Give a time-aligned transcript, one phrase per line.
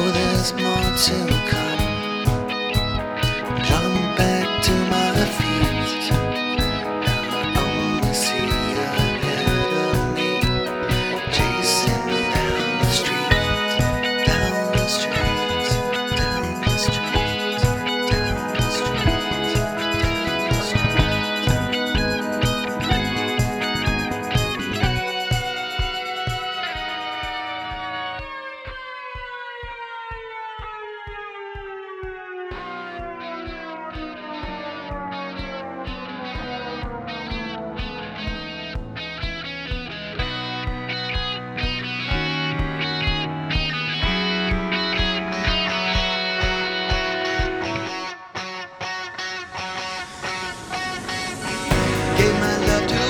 [0.00, 1.97] know there's more to come.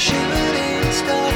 [0.00, 1.29] shimmering stars.